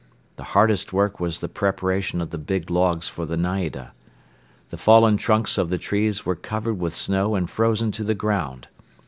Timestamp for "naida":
3.37-3.93